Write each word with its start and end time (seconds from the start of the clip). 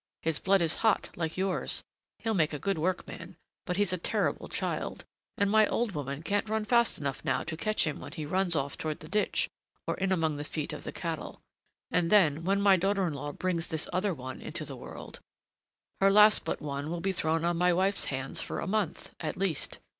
His 0.23 0.39
blood 0.39 0.63
is 0.63 0.77
hot, 0.81 1.11
like 1.15 1.37
yours: 1.37 1.83
he'll 2.17 2.33
make 2.33 2.53
a 2.53 2.57
good 2.57 2.79
workman, 2.79 3.35
but 3.67 3.77
he's 3.77 3.93
a 3.93 3.99
terrible 3.99 4.47
child, 4.47 5.05
and 5.37 5.47
my 5.47 5.67
old 5.67 5.91
woman 5.91 6.23
can't 6.23 6.49
run 6.49 6.65
fast 6.65 6.97
enough 6.97 7.23
now 7.23 7.43
to 7.43 7.55
catch 7.55 7.85
him 7.85 7.99
when 7.99 8.11
he 8.13 8.25
runs 8.25 8.55
off 8.55 8.79
toward 8.79 9.01
the 9.01 9.07
ditch 9.07 9.47
or 9.85 9.93
in 9.97 10.11
among 10.11 10.37
the 10.37 10.43
feet 10.43 10.73
of 10.73 10.85
the 10.85 10.91
cattle. 10.91 11.39
And 11.91 12.09
then, 12.09 12.43
when 12.43 12.59
my 12.59 12.77
daughter 12.77 13.05
in 13.05 13.13
law 13.13 13.31
brings 13.31 13.67
this 13.67 13.87
other 13.93 14.11
one 14.11 14.41
into 14.41 14.65
the 14.65 14.75
world, 14.75 15.19
her 15.99 16.09
last 16.09 16.45
but 16.45 16.63
one 16.63 16.89
will 16.89 16.99
be 17.01 17.11
thrown 17.11 17.45
on 17.45 17.57
my 17.57 17.71
wife's 17.71 18.05
hands 18.05 18.41
for 18.41 18.59
a 18.59 18.65
month, 18.65 19.13
at 19.19 19.37
least. 19.37 19.77